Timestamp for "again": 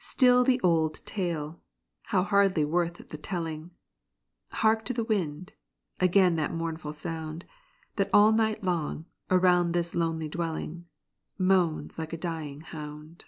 6.00-6.34